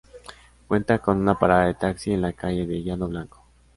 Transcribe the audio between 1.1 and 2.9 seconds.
una parada de taxi en la calle de